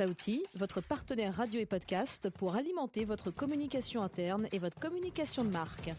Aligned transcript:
Saouti, 0.00 0.42
votre 0.58 0.80
partenaire 0.80 1.36
radio 1.36 1.60
et 1.60 1.66
podcast 1.66 2.30
pour 2.30 2.56
alimenter 2.56 3.04
votre 3.04 3.30
communication 3.30 4.02
interne 4.02 4.46
et 4.50 4.58
votre 4.58 4.78
communication 4.80 5.44
de 5.44 5.50
marque. 5.50 5.90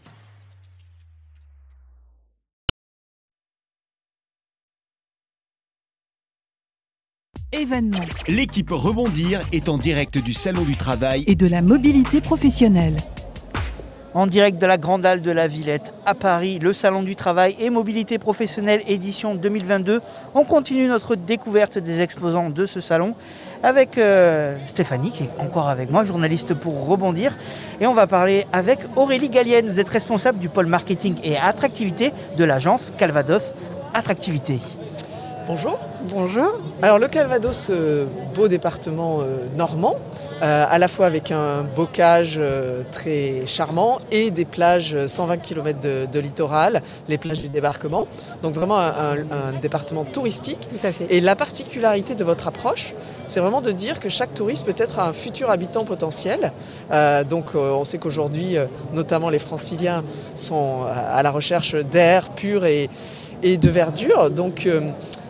Événement 7.52 8.00
L'équipe 8.26 8.70
Rebondir 8.70 9.40
est 9.52 9.68
en 9.68 9.78
direct 9.78 10.18
du 10.18 10.32
Salon 10.32 10.64
du 10.64 10.74
Travail 10.74 11.22
et 11.28 11.36
de 11.36 11.46
la 11.46 11.62
mobilité 11.62 12.20
professionnelle. 12.20 12.96
En 14.14 14.26
direct 14.26 14.60
de 14.60 14.66
la 14.66 14.76
Grande 14.76 15.06
Halle 15.06 15.22
de 15.22 15.30
la 15.30 15.46
Villette 15.46 15.94
à 16.04 16.14
Paris, 16.14 16.58
le 16.58 16.74
Salon 16.74 17.02
du 17.02 17.16
Travail 17.16 17.56
et 17.58 17.70
Mobilité 17.70 18.18
Professionnelle 18.18 18.82
édition 18.86 19.34
2022. 19.34 20.02
On 20.34 20.44
continue 20.44 20.86
notre 20.86 21.14
découverte 21.14 21.78
des 21.78 22.02
exposants 22.02 22.50
de 22.50 22.66
ce 22.66 22.82
salon 22.82 23.14
avec 23.62 23.96
euh, 23.96 24.54
Stéphanie 24.66 25.12
qui 25.12 25.22
est 25.22 25.30
encore 25.38 25.70
avec 25.70 25.90
moi, 25.90 26.04
journaliste 26.04 26.52
pour 26.52 26.86
Rebondir. 26.86 27.38
Et 27.80 27.86
on 27.86 27.94
va 27.94 28.06
parler 28.06 28.46
avec 28.52 28.80
Aurélie 28.96 29.30
Gallienne. 29.30 29.66
Vous 29.66 29.80
êtes 29.80 29.88
responsable 29.88 30.38
du 30.38 30.50
pôle 30.50 30.66
marketing 30.66 31.16
et 31.24 31.38
attractivité 31.38 32.12
de 32.36 32.44
l'agence 32.44 32.92
Calvados 32.98 33.54
Attractivité. 33.94 34.58
Bonjour. 35.54 35.78
Bonjour. 36.08 36.58
Alors 36.80 36.98
le 36.98 37.08
Calvados, 37.08 37.68
euh, 37.68 38.06
beau 38.34 38.48
département 38.48 39.20
euh, 39.20 39.36
normand, 39.54 39.96
euh, 40.40 40.64
à 40.66 40.78
la 40.78 40.88
fois 40.88 41.04
avec 41.04 41.30
un 41.30 41.62
bocage 41.76 42.40
très 42.90 43.42
charmant 43.44 44.00
et 44.10 44.30
des 44.30 44.46
plages 44.46 45.06
120 45.06 45.36
km 45.36 45.78
de, 46.10 46.18
littoral, 46.20 46.80
les 47.06 47.18
plages 47.18 47.42
du 47.42 47.50
débarquement. 47.50 48.06
Donc 48.42 48.54
vraiment 48.54 48.78
un, 48.78 49.52
département 49.60 50.04
touristique. 50.04 50.66
Tout 50.70 50.86
à 50.86 50.90
fait. 50.90 51.06
Et 51.10 51.20
la 51.20 51.36
particularité 51.36 52.14
de 52.14 52.24
votre 52.24 52.48
approche, 52.48 52.94
c'est 53.28 53.40
vraiment 53.40 53.60
de 53.60 53.72
dire 53.72 54.00
que 54.00 54.08
chaque 54.08 54.32
touriste 54.32 54.64
peut 54.64 54.82
être 54.82 55.00
un 55.00 55.12
futur 55.12 55.50
habitant 55.50 55.84
potentiel. 55.84 56.50
donc 57.28 57.54
on 57.54 57.84
sait 57.84 57.98
qu'aujourd'hui, 57.98 58.56
notamment 58.94 59.28
les 59.28 59.38
franciliens 59.38 60.02
sont 60.34 60.86
à 60.86 61.22
la 61.22 61.30
recherche 61.30 61.74
d'air 61.74 62.30
pur 62.30 62.64
et, 62.64 62.88
et 63.42 63.58
de 63.58 63.68
verdure. 63.68 64.30
Donc 64.30 64.66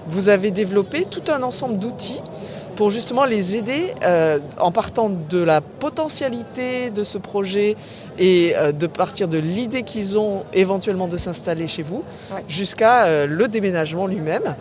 vous 0.06 0.28
avez 0.28 0.50
développé 0.50 1.06
tout 1.10 1.22
un 1.30 1.42
ensemble 1.42 1.78
d'outils 1.78 2.20
pour 2.76 2.90
justement 2.90 3.24
les 3.24 3.54
aider 3.56 3.94
euh, 4.02 4.38
en 4.58 4.72
partant 4.72 5.10
de 5.10 5.42
la 5.42 5.60
potentialité 5.60 6.90
de 6.90 7.04
ce 7.04 7.18
projet 7.18 7.76
et 8.18 8.54
euh, 8.56 8.72
de 8.72 8.86
partir 8.86 9.28
de 9.28 9.38
l'idée 9.38 9.82
qu'ils 9.82 10.18
ont 10.18 10.44
éventuellement 10.52 11.08
de 11.08 11.16
s'installer 11.16 11.66
chez 11.66 11.82
vous 11.82 12.02
jusqu'à 12.48 13.04
euh, 13.04 13.26
le 13.26 13.48
déménagement 13.48 14.06
lui-même. 14.06 14.56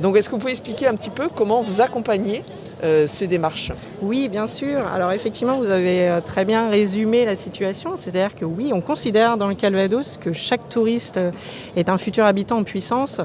Donc 0.00 0.16
est-ce 0.16 0.28
que 0.28 0.34
vous 0.34 0.40
pouvez 0.40 0.52
expliquer 0.52 0.86
un 0.86 0.94
petit 0.94 1.10
peu 1.10 1.28
comment 1.28 1.62
vous 1.62 1.80
accompagnez 1.80 2.42
euh, 2.84 3.06
ces 3.06 3.26
démarches 3.26 3.72
Oui, 4.02 4.28
bien 4.28 4.46
sûr. 4.46 4.86
Alors 4.94 5.12
effectivement, 5.12 5.56
vous 5.56 5.70
avez 5.70 6.06
euh, 6.06 6.20
très 6.20 6.44
bien 6.44 6.68
résumé 6.68 7.24
la 7.24 7.34
situation. 7.34 7.96
C'est-à-dire 7.96 8.34
que 8.34 8.44
oui, 8.44 8.72
on 8.74 8.82
considère 8.82 9.38
dans 9.38 9.48
le 9.48 9.54
Calvados 9.54 10.18
que 10.18 10.34
chaque 10.34 10.68
touriste 10.68 11.16
euh, 11.16 11.30
est 11.76 11.88
un 11.88 11.96
futur 11.96 12.26
habitant 12.26 12.58
en 12.58 12.64
puissance. 12.64 13.20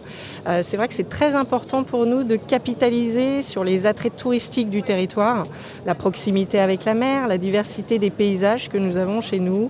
c'est 0.62 0.78
vrai 0.78 0.88
que 0.88 0.94
c'est 0.94 1.10
très 1.10 1.36
important 1.36 1.84
pour 1.84 2.06
nous 2.06 2.24
de 2.24 2.36
capitaliser 2.38 3.42
sur 3.42 3.64
les 3.64 3.86
attraits 3.86 4.16
touristiques 4.16 4.70
du 4.70 4.82
territoire, 4.82 5.44
la 5.86 5.96
proximité 5.96 6.60
avec 6.60 6.86
la 6.86 6.94
mer, 6.94 7.28
la 7.28 7.38
diversité 7.38 8.00
des 8.00 8.10
paysages 8.10 8.70
que 8.70 8.78
nous 8.78 8.98
avons 8.98 9.22
chez 9.22 9.40
nous, 9.40 9.70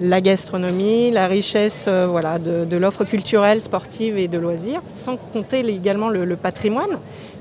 la 0.00 0.20
gastronomie, 0.20 1.10
la 1.10 1.26
richesse 1.26 1.88
voilà, 1.88 2.38
de, 2.38 2.76
l'offre 2.76 3.04
culturelle, 3.04 3.60
sportive 3.60 4.18
et 4.18 4.28
de 4.28 4.38
loisirs, 4.38 4.82
sans 4.88 5.16
compter 5.16 5.60
également 5.60 6.08
le 6.08 6.36
patrimoine 6.36 6.98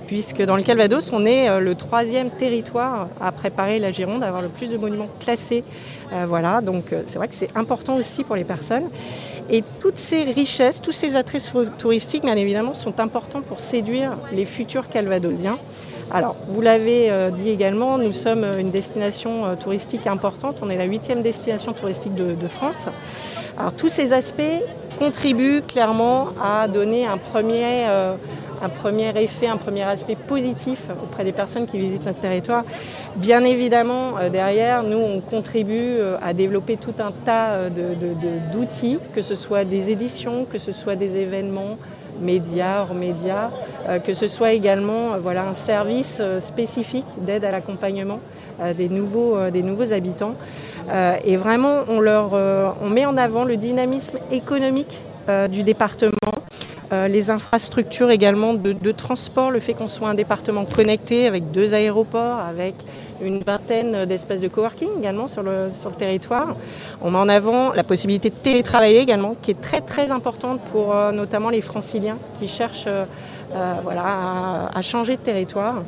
puisque 0.08 0.42
dans 0.42 0.56
le 0.56 0.64
Calvados, 0.64 1.12
on 1.14 1.26
est 1.26 1.50
euh, 1.50 1.60
le 1.60 1.76
troisième 1.76 2.30
territoire 2.30 3.10
à 3.20 3.32
préparer 3.32 3.80
la 3.80 3.92
Gironde, 3.92 4.24
à 4.24 4.28
avoir 4.28 4.42
le 4.42 4.50
plus 4.50 4.72
de 4.72 4.78
monuments 4.78 5.10
classés. 5.20 5.64
Euh, 6.14 6.26
voilà, 6.28 6.62
donc 6.62 6.94
euh, 6.94 7.04
c'est 7.06 7.18
vrai 7.18 7.28
que 7.28 7.36
c'est 7.36 7.56
important 7.56 7.96
aussi 7.98 8.24
pour 8.24 8.36
les 8.36 8.44
personnes. 8.44 8.90
Et 9.50 9.64
toutes 9.80 9.98
ces 9.98 10.24
richesses, 10.24 10.82
tous 10.82 10.92
ces 10.92 11.16
attraits 11.16 11.54
touristiques, 11.78 12.24
bien 12.24 12.36
évidemment, 12.36 12.74
sont 12.74 13.00
importants 13.00 13.42
pour 13.42 13.60
séduire 13.60 14.14
les 14.32 14.46
futurs 14.46 14.90
calvadosiens. 14.90 15.58
Alors, 16.12 16.36
vous 16.48 16.62
l'avez 16.62 17.12
dit 17.38 17.50
également, 17.50 18.00
nous 18.00 18.14
sommes 18.14 18.44
une 18.60 18.72
destination 18.72 19.56
touristique 19.56 20.08
importante. 20.08 20.60
On 20.64 20.70
est 20.72 20.78
la 20.78 20.86
huitième 20.86 21.22
destination 21.22 21.74
touristique 21.74 22.16
de, 22.16 22.34
de 22.34 22.48
France. 22.48 22.88
Alors, 23.58 23.74
tous 23.74 23.90
ces 23.90 24.14
aspects 24.14 24.42
contribuent 24.98 25.62
clairement 25.62 26.30
à 26.44 26.68
donner 26.68 27.06
un 27.06 27.18
premier 27.18 27.86
un 28.62 28.70
premier 28.70 29.10
effet, 29.22 29.48
un 29.48 29.58
premier 29.58 29.84
aspect 29.84 30.16
positif 30.16 30.84
auprès 31.04 31.24
des 31.24 31.32
personnes 31.32 31.66
qui 31.66 31.78
visitent 31.78 32.06
notre 32.06 32.20
territoire. 32.20 32.64
Bien 33.16 33.44
évidemment, 33.44 34.18
euh, 34.20 34.30
derrière, 34.30 34.84
nous, 34.84 34.98
on 34.98 35.20
contribue 35.22 35.98
euh, 35.98 36.18
à 36.22 36.34
développer 36.34 36.78
tout 36.78 36.94
un 37.00 37.12
tas 37.26 37.52
euh, 37.52 37.70
d'outils, 38.54 39.00
que 39.14 39.22
ce 39.22 39.36
soit 39.36 39.64
des 39.64 39.92
éditions, 39.92 40.46
que 40.46 40.58
ce 40.58 40.72
soit 40.72 40.96
des 40.96 41.18
événements 41.18 41.78
médias, 42.22 42.82
hors 42.84 42.94
médias, 42.94 43.50
que 44.06 44.14
ce 44.14 44.30
soit 44.30 44.54
également 44.54 45.18
voilà, 45.22 45.50
un 45.50 45.54
service 45.54 46.22
spécifique 46.40 47.06
d'aide 47.18 47.44
à 47.44 47.52
l'accompagnement 47.52 48.22
des, 48.78 48.88
nouveaux, 48.88 49.36
habitants. 49.92 50.36
et 51.26 51.36
vraiment, 51.36 51.82
on, 51.90 52.00
leur, 52.00 52.32
on 52.82 52.90
met 52.90 53.06
en 53.06 53.18
avant 53.18 53.44
le 53.44 53.58
dynamisme 53.58 54.18
économique 54.32 55.02
du 55.50 55.64
département 55.64 56.25
euh, 56.96 57.08
les 57.08 57.30
infrastructures 57.30 58.10
également 58.10 58.54
de, 58.54 58.92
transport, 58.92 59.52
le 59.52 59.60
fait 59.60 59.74
qu'on 59.74 59.88
soit 59.88 60.10
un 60.10 60.14
département 60.14 60.66
connecté 60.66 61.28
avec 61.28 61.52
deux 61.52 61.74
aéroports, 61.74 62.40
avec 62.40 62.76
une 63.22 63.40
vingtaine 63.40 64.06
d'espaces 64.06 64.40
de 64.40 64.48
coworking 64.48 64.90
également 65.00 65.28
sur 65.28 65.44
le, 65.44 65.70
sur 65.72 65.90
le 65.90 65.96
territoire. 65.96 66.56
On 67.02 67.12
met 67.12 67.18
en 67.18 67.30
avant 67.30 67.74
la 67.74 67.84
possibilité 67.84 68.30
de 68.30 68.36
télétravailler 68.36 69.00
également, 69.00 69.36
qui 69.42 69.52
est 69.52 69.62
très 69.62 69.82
très 69.82 70.12
importante 70.12 70.60
pour 70.72 70.96
euh, 70.96 71.12
notamment 71.12 71.50
les 71.50 71.62
franciliens 71.62 72.18
qui 72.40 72.48
cherchent 72.48 72.88
euh, 72.88 73.06
voilà, 73.84 74.70
à, 74.74 74.82
changer 74.82 75.16
de 75.18 75.22
territoire. 75.22 75.84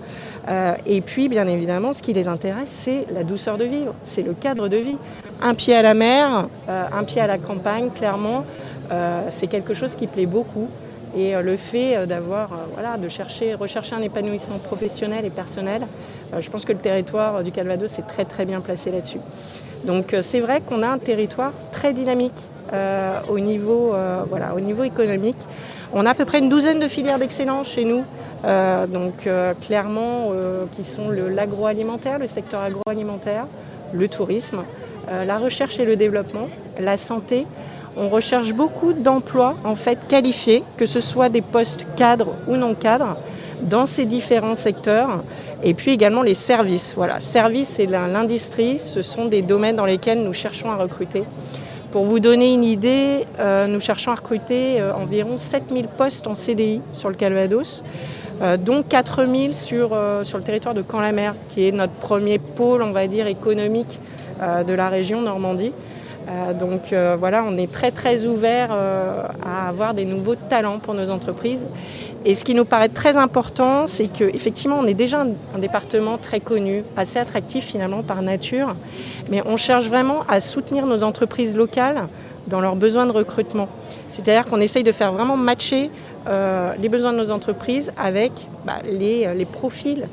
et 0.85 1.01
puis, 1.01 1.27
bien 1.27 1.47
évidemment, 1.47 1.93
ce 1.93 2.01
qui 2.01 2.13
les 2.13 2.27
intéresse, 2.27 2.69
c'est 2.69 3.05
la 3.11 3.23
douceur 3.23 3.57
de 3.57 3.65
vivre, 3.65 3.93
c'est 4.03 4.21
le 4.21 4.33
cadre 4.33 4.67
de 4.69 4.77
vie. 4.77 4.97
Un 5.41 5.53
pied 5.53 5.75
à 5.75 5.81
la 5.81 5.93
mer, 5.93 6.47
un 6.67 7.03
pied 7.03 7.19
à 7.19 7.27
la 7.27 7.37
campagne, 7.37 7.89
clairement, 7.89 8.45
c'est 9.29 9.47
quelque 9.47 9.73
chose 9.73 9.95
qui 9.95 10.07
plaît 10.07 10.25
beaucoup. 10.25 10.69
Et 11.15 11.35
euh, 11.35 11.41
le 11.41 11.57
fait 11.57 11.95
euh, 11.95 12.05
d'avoir, 12.05 12.51
euh, 12.51 12.55
voilà, 12.73 12.97
de 12.97 13.07
chercher, 13.07 13.53
rechercher 13.53 13.95
un 13.95 14.01
épanouissement 14.01 14.57
professionnel 14.57 15.25
et 15.25 15.29
personnel, 15.29 15.83
je 16.39 16.49
pense 16.49 16.65
que 16.65 16.73
le 16.73 16.79
territoire 16.79 17.43
du 17.43 17.51
Calvados 17.51 17.97
est 17.97 18.07
très 18.07 18.25
très 18.25 18.45
bien 18.45 18.59
placé 18.59 18.91
là-dessus. 18.91 19.19
Donc 19.85 20.15
c'est 20.21 20.39
vrai 20.39 20.61
qu'on 20.61 20.83
a 20.83 20.87
un 20.87 20.97
territoire 20.97 21.53
très 21.71 21.93
dynamique 21.93 22.49
au, 23.29 23.39
niveau, 23.39 23.95
voilà, 24.29 24.53
au 24.53 24.59
niveau 24.59 24.83
économique. 24.83 25.37
On 25.93 26.05
a 26.05 26.09
à 26.09 26.13
peu 26.13 26.25
près 26.25 26.39
une 26.39 26.49
douzaine 26.49 26.81
de 26.81 26.87
filières 26.89 27.19
d'excellence 27.19 27.69
chez 27.69 27.85
nous, 27.85 28.03
donc 28.89 29.29
clairement 29.61 30.31
qui 30.75 30.83
sont 30.83 31.11
l'agroalimentaire, 31.11 32.19
le 32.19 32.27
secteur 32.27 32.59
agroalimentaire, 32.59 33.45
le 33.93 34.09
tourisme, 34.09 34.63
la 35.09 35.37
recherche 35.37 35.79
et 35.79 35.85
le 35.85 35.95
développement, 35.95 36.49
la 36.77 36.97
santé, 36.97 37.45
on 37.97 38.09
recherche 38.09 38.53
beaucoup 38.53 38.93
d'emplois 38.93 39.55
en 39.63 39.75
fait 39.75 39.99
qualifiés, 40.07 40.63
que 40.77 40.85
ce 40.85 41.01
soit 41.01 41.29
des 41.29 41.41
postes 41.41 41.85
cadres 41.95 42.33
ou 42.47 42.55
non 42.55 42.73
cadres, 42.75 43.17
dans 43.61 43.87
ces 43.87 44.05
différents 44.05 44.55
secteurs. 44.55 45.23
Et 45.63 45.73
puis 45.73 45.91
également 45.91 46.21
les 46.21 46.35
services. 46.35 46.93
Voilà, 46.95 47.19
services 47.19 47.79
et 47.79 47.87
l'industrie, 47.87 48.77
ce 48.77 49.01
sont 49.01 49.25
des 49.25 49.41
domaines 49.41 49.75
dans 49.75 49.85
lesquels 49.85 50.23
nous 50.23 50.33
cherchons 50.33 50.69
à 50.69 50.75
recruter. 50.75 51.23
Pour 51.91 52.03
vous 52.03 52.19
donner 52.19 52.53
une 52.53 52.63
idée, 52.63 53.25
euh, 53.39 53.65
nous 53.65 53.79
cherchons 53.79 54.11
à 54.11 54.15
recruter 54.15 54.79
euh, 54.79 54.93
environ 54.93 55.37
7000 55.37 55.87
postes 55.87 56.27
en 56.27 56.35
CDI 56.35 56.81
sur 56.93 57.09
le 57.09 57.15
Calvados, 57.15 57.83
euh, 58.41 58.57
dont 58.57 58.83
4000 58.83 59.53
sur, 59.53 59.97
sur 60.23 60.37
le 60.37 60.43
territoire 60.43 60.75
de 60.75 60.83
Camp-la-Mer, 60.83 61.33
qui 61.49 61.67
est 61.67 61.71
notre 61.71 61.93
premier 61.93 62.37
pôle, 62.37 62.83
économique 63.27 63.99
de 64.39 64.73
la 64.73 64.89
région 64.89 65.21
Normandie. 65.21 65.71
Euh, 66.27 66.53
donc 66.53 66.91
euh, 66.91 67.15
voilà, 67.17 67.43
on 67.47 67.57
est 67.57 67.71
très 67.71 67.91
très 67.91 68.25
ouvert 68.25 68.69
euh, 68.71 69.23
à 69.45 69.69
avoir 69.69 69.93
des 69.93 70.05
nouveaux 70.05 70.35
talents 70.35 70.79
pour 70.79 70.93
nos 70.93 71.09
entreprises. 71.09 71.65
Et 72.25 72.35
ce 72.35 72.43
qui 72.43 72.53
nous 72.53 72.65
paraît 72.65 72.89
très 72.89 73.15
important, 73.15 73.87
c'est 73.87 74.07
qu'effectivement, 74.07 74.77
on 74.79 74.85
est 74.85 74.93
déjà 74.93 75.21
un, 75.21 75.59
département 75.59 76.17
très 76.17 76.41
connu, 76.41 76.83
assez 76.97 77.19
attractif 77.19 77.63
finalement 77.63 78.03
par 78.03 78.21
nature, 78.21 78.75
mais 79.29 79.41
on 79.45 79.55
cherche 79.55 79.87
vraiment 79.87 80.21
à 80.27 80.41
soutenir 80.41 80.85
nos 80.85 81.03
entreprises 81.03 81.55
locales 81.55 82.07
dans 82.47 82.59
leurs 82.59 82.75
besoins 82.75 83.05
de 83.05 83.11
recrutement. 83.11 83.69
C'est-à-dire 84.09 84.45
qu'on 84.45 84.59
essaye 84.59 84.83
de 84.83 84.91
faire 84.91 85.13
vraiment 85.13 85.37
matcher 85.37 85.89
les 86.79 86.89
besoins 86.89 87.13
de 87.13 87.17
nos 87.17 87.31
entreprises 87.31 87.93
avec 87.97 88.31
bah, 88.65 88.79
les, 88.85 89.45
profils 89.45 90.07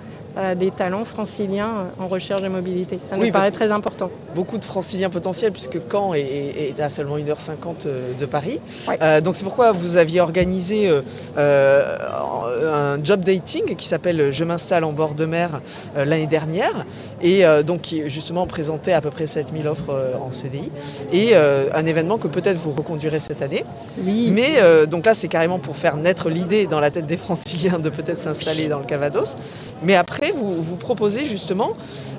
des 0.54 0.70
talents 0.70 1.04
franciliens 1.04 1.69
euh, 1.98 2.02
en 2.02 2.08
recherche 2.08 2.42
de 2.42 2.48
mobilité. 2.48 2.98
Ça 3.02 3.16
Oui, 3.19 3.26
nous 3.26 3.32
paraît 3.32 3.50
très 3.50 3.70
important. 3.70 4.10
beaucoup 4.34 4.58
de 4.58 4.64
franciliens 4.64 5.10
potentiels 5.10 5.52
puisque 5.52 5.78
Caen 5.90 6.12
est, 6.14 6.75
à 6.81 6.88
seulement 6.90 7.16
1h50 7.19 7.86
de 8.19 8.26
Paris. 8.26 8.60
Ouais. 8.88 8.98
Euh, 9.02 9.20
donc 9.20 9.36
c'est 9.36 9.44
pourquoi 9.44 9.72
vous 9.72 9.96
aviez 9.96 10.20
organisé 10.20 10.88
euh, 10.88 11.02
euh, 11.38 12.94
un 12.96 13.02
job 13.04 13.20
dating 13.20 13.76
qui 13.76 13.86
s'appelle 13.88 14.32
Je 14.32 14.44
m'installe 14.44 14.84
en 14.84 14.92
bord 14.92 15.14
de 15.14 15.25
mer 15.26 15.60
euh, 15.96 16.04
l'année 16.04 16.26
dernière 16.26 16.84
et 17.22 17.44
euh, 17.44 17.62
donc 17.62 17.82
qui 17.82 18.08
justement 18.10 18.46
présentait 18.46 18.92
à 18.92 19.00
peu 19.00 19.10
près 19.10 19.26
7000 19.26 19.69
offres 19.69 19.90
euh, 19.90 20.14
en 20.16 20.32
CDI 20.32 20.70
et 21.12 21.31
euh, 21.34 21.66
un 21.75 21.86
événement 21.86 22.19
que 22.19 22.28
peut-être 22.28 22.56
vous 22.58 22.72
reconduirez 22.72 23.19
cette 23.19 23.42
année. 23.42 23.64
Oui, 24.02 24.31
Mais 24.32 24.56
euh, 24.58 24.86
donc 24.86 25.06
là 25.06 25.14
c'est 25.14 25.28
carrément 25.28 25.58
pour 25.58 25.76
faire 25.76 25.96
naître 25.96 26.28
l'idée 26.28 26.66
dans 26.66 26.81
la 26.81 26.90
tête 26.90 27.06
des 27.06 27.16
franciliens 27.16 27.78
de 27.78 27.90
peut-être 27.90 28.19
s'installer 28.20 28.69
dans 28.69 28.78
le 28.78 28.84
Cavados. 28.84 29.34
Mais 29.82 29.94
après 29.96 30.23
vous, 30.32 30.62
vous 30.62 30.76
proposez 30.76 31.24
justement 31.26 31.72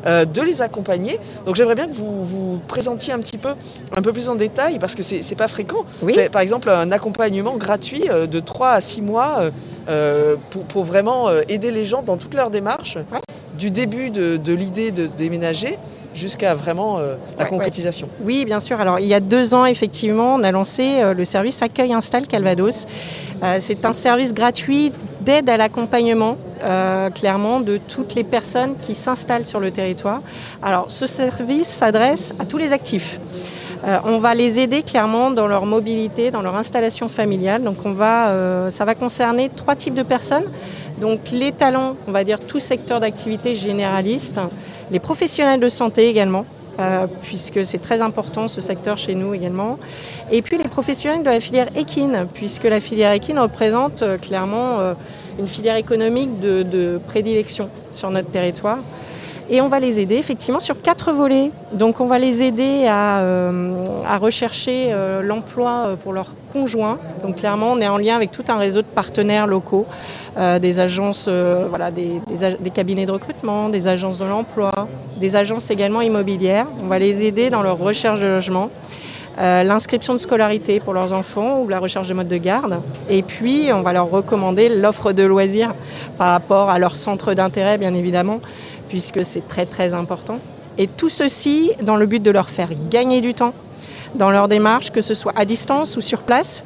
euh, 0.06 0.26
de 0.26 0.42
les 0.42 0.62
accompagner. 0.62 1.20
Donc 1.46 1.56
j'aimerais 1.56 1.76
bien 1.76 1.88
que 1.88 1.94
vous 1.96 2.24
vous 2.26 2.60
présentiez 2.68 3.14
un 3.14 3.20
petit 3.20 3.38
peu, 3.38 3.54
un 3.96 4.02
peu 4.02 4.14
plus 4.14 4.30
en 4.30 4.36
détail, 4.36 4.80
parce 4.80 4.96
que 4.96 5.04
c'est 5.04 5.22
c'est 5.24 5.36
pas 5.36 5.48
fréquent. 5.48 5.86
Oui. 6.02 6.14
C'est 6.16 6.30
par 6.30 6.42
exemple 6.42 6.70
un 6.70 6.92
accompagnement 6.92 7.56
gratuit 7.58 8.04
euh, 8.10 8.28
de 8.28 8.40
3 8.40 8.70
à 8.72 8.82
6 8.82 9.02
mois 9.02 9.52
euh, 9.90 10.36
pour, 10.50 10.64
pour 10.64 10.84
vraiment 10.84 11.30
aider 11.48 11.72
les 11.72 11.86
gens 11.86 12.02
dans 12.02 12.18
toute 12.18 12.34
leur 12.34 12.50
démarche, 12.50 12.98
Ouais. 13.12 13.20
du 13.58 13.70
début 13.72 14.10
de, 14.10 14.38
de 14.38 14.54
l'idée 14.54 14.92
de 14.92 15.08
déménager 15.08 15.78
jusqu'à 16.14 16.56
vraiment 16.56 16.98
euh, 17.00 17.16
la 17.38 17.44
Ouais, 17.44 17.50
concrétisation. 17.50 18.08
Oui, 18.24 18.46
bien 18.46 18.62
sûr. 18.62 18.80
Alors, 18.80 19.00
il 19.00 19.06
y 19.06 19.14
a 19.14 19.20
deux 19.20 19.54
ans, 19.54 19.66
effectivement, 19.66 20.36
on 20.36 20.44
a 20.44 20.52
lancé 20.52 21.00
euh, 21.02 21.14
le 21.14 21.26
service 21.26 21.62
Accueil 21.62 21.92
Installe 21.94 22.26
Calvados. 22.26 22.86
Euh, 23.44 23.58
c'est 23.60 23.84
un 23.86 23.92
service 23.92 24.34
gratuit 24.34 24.94
d'aide 25.20 25.50
à 25.50 25.58
l'accompagnement, 25.58 26.38
euh, 26.66 27.10
clairement, 27.10 27.60
de 27.60 27.78
toutes 27.78 28.16
les 28.16 28.24
personnes 28.24 28.76
qui 28.82 28.96
s'installent 28.96 29.46
sur 29.46 29.60
le 29.60 29.72
territoire. 29.72 30.22
Alors, 30.64 30.86
ce 30.90 31.06
service 31.06 31.68
s'adresse 31.68 32.34
à 32.40 32.46
tous 32.46 32.58
les 32.58 32.74
actifs. 32.74 33.20
Euh, 33.86 34.00
on 34.04 34.18
va 34.18 34.34
les 34.34 34.58
aider 34.58 34.82
clairement 34.82 35.30
dans 35.30 35.48
leur 35.48 35.66
mobilité, 35.66 36.32
dans 36.32 36.42
leur 36.42 36.56
installation 36.56 37.08
familiale. 37.08 37.64
Donc, 37.64 37.78
euh, 37.86 38.72
ça 38.72 38.86
va 38.86 38.96
concerner 38.96 39.50
trois 39.56 39.76
types 39.76 39.94
de 39.94 40.04
personnes. 40.04 40.46
Donc, 41.00 41.30
les 41.32 41.52
talents, 41.52 41.96
on 42.08 42.12
va 42.12 42.24
dire 42.24 42.40
tout 42.40 42.60
secteur 42.60 43.00
d'activité 43.00 43.54
généraliste, 43.54 44.40
les 44.90 45.00
professionnels 45.00 45.60
de 45.60 45.70
santé 45.70 46.08
également, 46.10 46.46
euh, 46.80 47.08
puisque 47.22 47.66
c'est 47.66 47.78
très 47.80 48.02
important 48.02 48.48
ce 48.48 48.62
secteur 48.62 48.98
chez 48.98 49.16
nous 49.16 49.34
également. 49.34 49.78
Et 50.32 50.42
puis 50.42 50.58
les 50.58 50.68
professionnels 50.68 51.24
de 51.24 51.30
la 51.30 51.40
filière 51.40 51.68
équine, 51.76 52.28
puisque 52.34 52.66
la 52.66 52.80
filière 52.80 53.12
équine 53.14 53.40
représente 53.40 54.02
euh, 54.02 54.18
clairement 54.18 54.80
euh, 54.80 54.94
une 55.40 55.48
filière 55.48 55.78
économique 55.78 56.40
de, 56.40 56.64
de 56.64 57.00
prédilection 57.08 57.70
sur 57.92 58.10
notre 58.10 58.30
territoire. 58.30 58.80
Et 59.50 59.62
on 59.62 59.68
va 59.68 59.80
les 59.80 60.00
aider 60.00 60.16
effectivement 60.16 60.60
sur 60.60 60.82
quatre 60.82 61.14
volets. 61.14 61.52
Donc 61.72 62.02
on 62.02 62.08
va 62.08 62.18
les 62.18 62.42
aider 62.42 62.88
à, 62.88 63.20
euh, 63.20 63.84
rechercher 64.20 64.88
euh, 64.90 65.22
l'emploi 65.22 65.86
euh, 65.86 65.96
pour 65.96 66.14
leurs 66.14 66.32
conjoints. 66.52 66.98
Donc 67.22 67.36
clairement 67.36 67.72
on 67.74 67.80
est 67.80 67.88
en 67.88 67.98
lien 67.98 68.16
avec 68.16 68.32
tout 68.32 68.46
un 68.48 68.58
réseau 68.58 68.82
de 68.82 68.88
partenaires 68.88 69.46
locaux, 69.46 69.86
des 70.62 70.80
agences, 70.80 71.30
voilà, 71.70 71.92
des, 71.92 72.20
des 72.60 72.70
cabinets 72.70 73.06
de 73.06 73.12
recrutement, 73.12 73.70
des 73.70 73.88
agences 73.88 74.20
de 74.20 74.26
l'emploi, 74.26 74.72
des 75.18 75.36
agences 75.36 75.70
également 75.70 76.02
immobilières. 76.02 76.68
On 76.84 76.88
va 76.88 77.00
les 77.00 77.24
aider 77.24 77.50
dans 77.50 77.62
leur 77.62 77.78
recherche 77.78 78.20
de 78.20 78.28
logement. 78.28 78.70
l'inscription 79.38 80.14
de 80.14 80.20
scolarité 80.20 80.80
pour 80.80 80.94
leurs 80.94 81.14
enfants 81.14 81.62
ou 81.62 81.68
la 81.70 81.80
recherche 81.80 82.08
de 82.08 82.14
mode 82.14 82.28
de 82.30 82.38
garde. 82.38 82.80
Et 83.10 83.22
puis, 83.22 83.70
on 83.74 83.82
va 83.82 83.94
leur 83.94 84.10
recommander 84.10 84.68
l'offre 84.70 85.14
de 85.14 85.24
loisirs 85.24 85.74
par 86.18 86.32
rapport 86.32 86.70
à 86.70 86.80
leur 86.80 86.96
centre 86.96 87.34
d'intérêt, 87.34 87.78
bien 87.78 87.94
évidemment, 87.94 88.40
puisque 88.90 89.24
c'est 89.24 89.48
très 89.48 89.66
très 89.66 89.94
important. 89.94 90.40
Et 90.78 90.88
tout 90.88 91.10
ceci 91.10 91.72
dans 91.82 91.96
le 91.96 92.06
but 92.06 92.22
de 92.22 92.32
leur 92.32 92.50
faire 92.50 92.70
gagner 92.90 93.22
du 93.22 93.34
temps 93.34 93.54
dans 94.16 94.32
leur 94.32 94.48
démarche, 94.48 94.92
que 94.92 95.02
ce 95.02 95.14
soit 95.14 95.34
à 95.36 95.44
distance 95.46 95.98
ou 95.98 96.02
sur 96.02 96.24
place, 96.24 96.64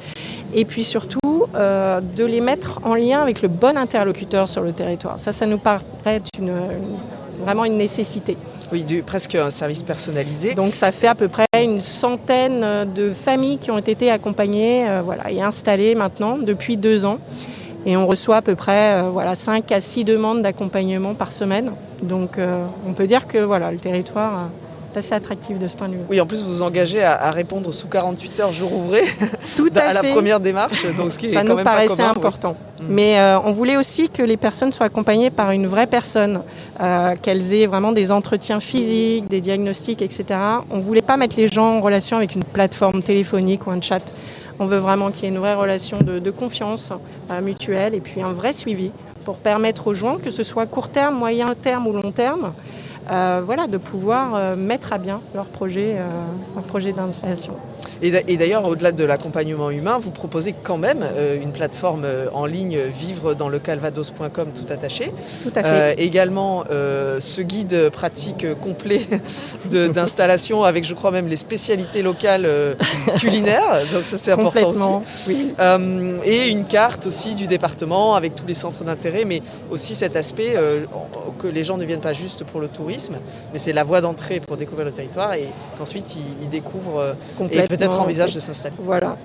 et 0.54 0.64
puis 0.64 0.84
surtout 0.84 1.18
euh, 1.54 2.00
de 2.00 2.24
les 2.24 2.40
mettre 2.40 2.80
en 2.84 2.94
lien 2.94 3.20
avec 3.20 3.42
le 3.42 3.48
bon 3.48 3.76
interlocuteur 3.76 4.48
sur 4.48 4.62
le 4.62 4.72
territoire. 4.72 5.18
Ça, 5.18 5.32
ça 5.32 5.46
nous 5.46 5.58
paraît 5.58 5.80
être 6.06 6.28
une- 6.38 6.48
une- 6.48 7.44
vraiment 7.44 7.64
une 7.64 7.76
nécessité. 7.76 8.36
Oui, 8.72 8.84
du, 8.84 9.02
presque 9.02 9.34
un 9.34 9.50
service 9.50 9.82
personnalisé. 9.82 10.54
Donc 10.54 10.74
ça 10.76 10.92
fait 10.92 11.08
à 11.08 11.16
peu 11.16 11.26
près 11.26 11.46
une 11.60 11.80
centaine 11.80 12.64
de 12.94 13.12
familles 13.12 13.58
qui 13.58 13.70
ont 13.72 13.78
été 13.78 14.10
accompagnées 14.12 14.88
euh, 14.88 15.00
voilà, 15.02 15.28
et 15.30 15.42
installées 15.42 15.96
maintenant 15.96 16.36
depuis 16.38 16.76
deux 16.76 17.04
ans. 17.04 17.16
Et 17.86 17.96
on 17.96 18.06
reçoit 18.06 18.36
à 18.36 18.42
peu 18.42 18.54
près 18.54 18.94
euh, 18.94 19.10
voilà, 19.10 19.34
5 19.34 19.70
à 19.72 19.80
6 19.80 20.04
demandes 20.04 20.42
d'accompagnement 20.42 21.14
par 21.14 21.32
semaine. 21.32 21.72
Donc 22.02 22.38
euh, 22.38 22.64
on 22.86 22.92
peut 22.92 23.06
dire 23.06 23.26
que 23.26 23.38
voilà, 23.38 23.72
le 23.72 23.78
territoire 23.78 24.32
euh, 24.32 24.94
est 24.94 24.98
assez 24.98 25.14
attractif 25.14 25.58
de 25.58 25.68
ce 25.68 25.76
point 25.76 25.88
de 25.88 25.94
vue. 25.94 26.00
Oui, 26.08 26.20
en 26.20 26.26
plus 26.26 26.42
vous 26.42 26.48
vous 26.48 26.62
engagez 26.62 27.02
à, 27.02 27.14
à 27.22 27.30
répondre 27.30 27.72
sous 27.72 27.88
48 27.88 28.40
heures 28.40 28.52
jour 28.52 28.72
ouvré 28.72 29.02
Tout 29.56 29.70
à, 29.76 29.92
la 29.92 30.02
première 30.02 30.40
démarche, 30.40 30.86
donc 30.96 31.12
ce 31.12 31.18
qui 31.18 31.26
est 31.26 31.30
ça 31.30 31.42
quand 31.42 31.48
nous 31.48 31.56
même 31.56 31.64
paraissait 31.64 31.96
commun, 31.96 32.10
important. 32.10 32.56
Mm. 32.80 32.84
Mais 32.88 33.18
euh, 33.18 33.38
on 33.40 33.52
voulait 33.52 33.76
aussi 33.76 34.08
que 34.08 34.22
les 34.22 34.36
personnes 34.36 34.72
soient 34.72 34.86
accompagnées 34.86 35.30
par 35.30 35.50
une 35.50 35.66
vraie 35.66 35.86
personne, 35.86 36.42
euh, 36.80 37.14
qu'elles 37.20 37.52
aient 37.54 37.66
vraiment 37.66 37.92
des 37.92 38.12
entretiens 38.12 38.60
physiques, 38.60 39.28
des 39.28 39.40
diagnostics, 39.40 40.02
etc. 40.02 40.24
On 40.70 40.76
ne 40.76 40.82
voulait 40.82 41.02
pas 41.02 41.16
mettre 41.16 41.36
les 41.36 41.48
gens 41.48 41.76
en 41.76 41.80
relation 41.80 42.16
avec 42.16 42.34
une 42.34 42.44
plateforme 42.44 43.02
téléphonique 43.02 43.66
ou 43.66 43.70
un 43.70 43.80
chat. 43.80 44.12
On 44.62 44.66
veut 44.66 44.76
vraiment 44.76 45.10
qu'il 45.10 45.24
y 45.24 45.26
ait 45.26 45.30
une 45.30 45.38
vraie 45.38 45.54
relation 45.54 45.98
de, 45.98 46.30
confiance 46.30 46.92
euh, 47.30 47.40
mutuelle 47.40 47.94
et 47.94 48.00
puis 48.00 48.20
un 48.20 48.32
vrai 48.32 48.52
suivi 48.52 48.92
pour 49.24 49.36
permettre 49.36 49.86
aux 49.86 49.94
gens, 49.94 50.18
que 50.18 50.30
ce 50.30 50.42
soit 50.42 50.66
court 50.66 50.90
terme, 50.90 51.14
moyen 51.14 51.54
terme 51.54 51.86
ou 51.86 51.92
long 51.94 52.12
terme, 52.12 52.52
euh, 53.10 53.40
voilà, 53.44 53.66
de 53.66 53.76
pouvoir 53.78 54.34
euh, 54.34 54.56
mettre 54.56 54.92
à 54.92 54.98
bien 54.98 55.20
leur 55.34 55.46
projet, 55.46 55.96
euh, 55.98 56.06
leur 56.54 56.64
projet 56.64 56.92
d'installation. 56.92 57.52
Et 58.02 58.10
d'a- 58.10 58.20
et 58.28 58.36
d'ailleurs, 58.38 58.64
au-delà 58.66 58.92
de 58.92 59.04
l'accompagnement 59.04 59.70
humain, 59.70 59.98
vous 60.02 60.10
proposez 60.10 60.54
quand 60.62 60.78
même 60.78 61.04
une 61.42 61.52
plateforme 61.52 62.06
en 62.32 62.46
ligne 62.46 62.78
vivre 62.98 63.34
dans 63.34 63.48
le 63.50 63.58
calvados.com 63.58 64.48
tout 64.54 64.72
attaché. 64.72 65.12
Tout 65.42 65.52
à 65.54 65.62
fait. 65.62 66.00
Également, 66.00 66.64
ce 66.70 67.40
guide 67.42 67.90
pratique 67.90 68.46
complet 68.60 69.02
d'installation 69.70 70.64
avec, 70.64 70.84
je 70.84 70.94
crois, 70.94 71.10
même 71.10 71.28
les 71.28 71.36
spécialités 71.36 72.02
locales 72.02 72.48
culinaires. 73.18 73.82
Donc 73.92 74.04
ça, 74.04 74.16
c'est 74.16 74.32
important 74.32 75.02
aussi. 75.26 75.28
Oui. 75.28 75.52
Et 76.24 76.48
une 76.48 76.64
carte 76.64 77.06
aussi 77.06 77.34
du 77.34 77.46
département 77.46 78.14
avec 78.14 78.34
tous 78.34 78.46
les 78.46 78.54
centres 78.54 78.84
d'intérêt, 78.84 79.24
mais 79.26 79.42
aussi 79.70 79.94
cet 79.94 80.16
aspect 80.16 80.54
que 81.38 81.48
les 81.48 81.64
gens 81.64 81.76
ne 81.76 81.84
viennent 81.84 82.00
pas 82.00 82.12
juste 82.14 82.44
pour 82.44 82.60
le 82.60 82.68
tourisme, 82.68 82.99
mais 83.52 83.58
c'est 83.58 83.72
la 83.72 83.84
voie 83.84 84.00
d'entrée 84.00 84.40
pour 84.40 84.56
découvrir 84.56 84.84
le 84.84 84.92
territoire 84.92 85.32
et 85.34 85.48
qu'ensuite 85.78 86.14
ils, 86.16 86.42
ils 86.42 86.48
découvrent 86.48 86.98
euh, 86.98 87.14
et 87.50 87.62
peut-être 87.62 87.98
en 87.98 88.04
envisagent 88.04 88.34
de 88.34 88.40
s'installer. 88.40 88.76
Voilà. 88.78 89.16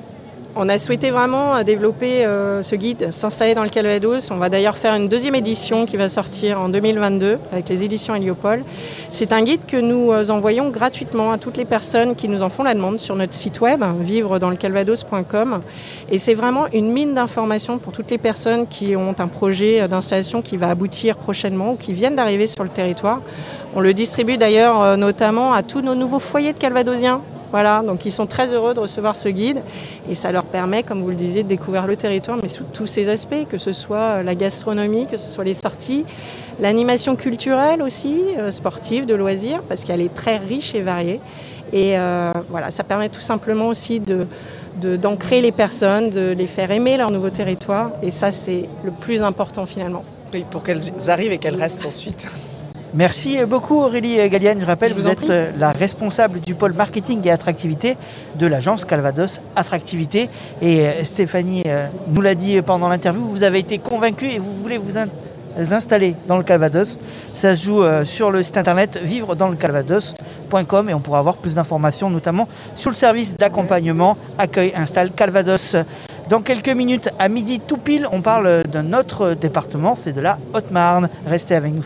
On 0.58 0.70
a 0.70 0.78
souhaité 0.78 1.12
vraiment 1.12 1.58
euh, 1.58 1.64
développer 1.64 2.24
euh, 2.24 2.64
ce 2.64 2.78
guide, 2.78 3.12
s'installer 3.12 3.56
dans 3.56 3.64
le 3.64 3.70
Calvados. 3.70 4.32
On 4.32 4.38
va 4.38 4.48
d'ailleurs 4.48 4.78
faire 4.78 4.96
une 4.96 5.10
deuxième 5.10 5.36
édition 5.36 5.86
qui 5.86 5.98
va 5.98 6.08
sortir 6.08 6.62
en 6.62 6.70
2022 6.70 7.40
avec 7.52 7.68
les 7.68 7.84
éditions 7.84 8.16
Heliopol. 8.16 8.64
C'est 9.10 9.34
un 9.34 9.44
guide 9.44 9.66
que 9.68 9.76
nous 9.76 10.14
euh, 10.14 10.30
envoyons 10.30 10.70
gratuitement 10.70 11.34
à 11.34 11.38
toutes 11.38 11.58
les 11.58 11.66
personnes 11.66 12.16
qui 12.16 12.30
nous 12.30 12.42
en 12.42 12.48
font 12.48 12.64
la 12.64 12.74
demande 12.74 13.00
sur 13.00 13.18
notre 13.18 13.34
site 13.34 13.60
web, 13.60 13.84
vivre 14.00 14.40
dans 14.40 14.50
le 14.50 14.56
calvados.com. 14.56 15.62
Et 16.10 16.18
c'est 16.18 16.36
vraiment 16.36 16.68
une 16.72 16.90
mine 16.90 17.14
d'informations 17.14 17.78
pour 17.78 17.92
toutes 17.92 18.10
les 18.10 18.18
personnes 18.18 18.66
qui 18.66 18.96
ont 18.96 19.16
un 19.20 19.28
projet 19.28 19.86
d'installation 19.90 20.42
qui 20.42 20.56
va 20.56 20.70
aboutir 20.70 21.18
prochainement 21.18 21.74
ou 21.74 21.76
qui 21.76 21.92
viennent 21.92 22.16
d'arriver 22.16 22.48
sur 22.48 22.64
le 22.64 22.70
territoire. 22.70 23.20
On 23.76 23.82
le 23.82 23.94
distribue 23.94 24.38
d'ailleurs 24.38 24.96
notamment 24.96 25.52
à 25.52 25.64
tous 25.64 25.82
nos 25.82 25.96
nouveaux 25.96 26.20
foyers 26.20 26.54
de 26.54 26.58
calvadosiens 26.58 27.20
voilà, 27.52 27.84
donc 27.86 28.06
ils 28.06 28.12
sont 28.12 28.26
très 28.26 28.48
heureux 28.48 28.74
de 28.74 28.80
recevoir 28.80 29.16
ce 29.16 29.30
guide 29.30 29.62
et 30.10 30.16
ça 30.16 30.32
leur 30.32 30.44
permet, 30.44 30.84
comme 30.84 31.02
vous 31.02 31.10
le 31.10 31.16
disiez, 31.16 31.44
de 31.44 31.48
découvrir 31.48 31.88
le 31.88 31.96
territoire, 31.96 32.38
mais 32.42 32.50
sous 32.50 32.64
tous 32.64 32.88
ses 32.88 33.10
aspects, 33.10 33.48
que 33.50 33.58
ce 33.58 33.72
soit 33.72 34.24
la 34.24 34.36
gastronomie, 34.36 35.08
que 35.08 35.18
ce 35.18 35.30
soit 35.30 35.44
les 35.44 35.54
sorties, 35.54 36.06
l'animation 36.60 37.16
culturelle 37.16 37.82
aussi, 37.82 38.22
euh, 38.38 38.52
sportive, 38.52 39.06
de 39.06 39.16
loisirs, 39.16 39.62
parce 39.68 39.84
qu'elle 39.84 40.02
est 40.02 40.14
très 40.14 40.38
riche 40.38 40.76
et 40.76 40.82
variée. 40.82 41.20
Et 41.74 41.98
euh, 41.98 42.32
voilà, 42.50 42.72
ça 42.72 42.84
permet 42.84 43.10
tout 43.10 43.22
simplement 43.22 43.68
aussi 43.68 44.02
d'ancrer 44.82 45.42
les 45.42 45.52
personnes, 45.52 46.10
de 46.10 46.32
les 46.32 46.48
faire 46.48 46.72
aimer 46.72 46.98
leur 46.98 47.12
nouveau 47.12 47.30
territoire. 47.30 47.92
Et 48.04 48.12
ça, 48.12 48.32
c'est 48.32 48.70
le 48.84 48.92
plus 48.92 49.22
important 49.22 49.66
finalement. 49.66 50.04
Pour 50.52 50.64
qu'elles 50.64 50.82
arrivent 51.08 51.32
et 51.32 51.38
qu'elles 51.38 51.56
restent 51.56 51.86
ensuite. 51.86 52.28
Merci 52.94 53.44
beaucoup 53.46 53.80
Aurélie 53.82 54.18
Gallienne. 54.30 54.60
Je 54.60 54.66
rappelle, 54.66 54.92
Je 54.92 54.96
vous, 55.02 55.08
êtes 55.08 55.18
prie. 55.20 55.28
euh, 55.32 55.52
la 55.58 55.72
responsable 55.72 56.40
du 56.40 56.56
pôle 56.56 56.74
marketing 56.74 57.20
et 57.28 57.32
attractivité 57.32 57.98
de 58.38 58.48
l'agence 58.48 58.86
Calvados 58.86 59.42
Attractivité. 59.56 60.30
Et 60.62 60.82
euh, 60.88 61.04
Stéphanie 61.04 61.64
euh, 61.68 61.88
nous 62.08 62.22
l'a 62.22 62.36
dit 62.36 62.62
pendant 62.62 62.88
l'interview, 62.88 63.22
vous 63.24 63.44
avez 63.44 63.60
été 63.60 63.80
convaincue 63.80 64.28
et 64.30 64.40
vous 64.40 64.54
voulez 64.56 64.78
vous 64.78 64.98
in- 64.98 65.08
installer 65.72 66.16
dans 66.28 66.38
le 66.38 66.44
Calvados. 66.44 66.98
Ça 67.34 67.56
se 67.56 67.66
joue 67.66 67.82
sur 68.06 68.32
le 68.32 68.44
site 68.44 68.58
internet 68.58 68.98
vivre 69.02 69.36
dans 69.36 69.48
le 69.50 69.56
calvados.com 69.56 70.90
et 70.90 70.94
on 70.94 71.00
pourra 71.00 71.20
avoir 71.20 71.36
plus 71.38 71.56
d'informations, 71.56 72.10
notamment 72.10 72.48
sur 72.76 72.90
le 72.92 72.96
service 72.96 73.36
d'accompagnement 73.38 74.18
Accueil 74.38 74.74
Installe 74.76 75.12
Calvados. 75.12 75.76
Dans 76.30 76.42
quelques 76.42 76.70
minutes, 76.70 77.10
à 77.20 77.30
midi 77.30 77.60
tout 77.60 77.78
pile, 77.78 78.08
on 78.12 78.22
parle 78.22 78.64
d'un 78.64 78.94
autre 78.94 79.34
département, 79.34 79.96
c'est 79.96 80.12
de 80.14 80.22
la 80.22 80.38
Haute-Marne. 80.54 81.08
Restez 81.28 81.56
avec 81.56 81.74
nous. 81.74 81.86